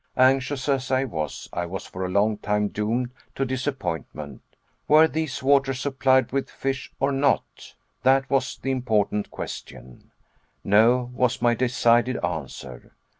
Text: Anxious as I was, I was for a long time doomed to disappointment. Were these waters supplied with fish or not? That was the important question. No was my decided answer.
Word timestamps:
Anxious 0.17 0.67
as 0.67 0.89
I 0.89 1.03
was, 1.03 1.47
I 1.53 1.67
was 1.67 1.85
for 1.85 2.03
a 2.03 2.09
long 2.09 2.39
time 2.39 2.69
doomed 2.69 3.11
to 3.35 3.45
disappointment. 3.45 4.41
Were 4.87 5.07
these 5.07 5.43
waters 5.43 5.79
supplied 5.79 6.31
with 6.31 6.49
fish 6.49 6.91
or 6.99 7.11
not? 7.11 7.75
That 8.01 8.27
was 8.27 8.57
the 8.57 8.71
important 8.71 9.29
question. 9.29 10.09
No 10.63 11.11
was 11.13 11.39
my 11.39 11.53
decided 11.53 12.17
answer. 12.25 12.95